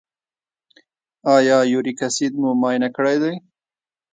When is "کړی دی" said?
2.95-3.33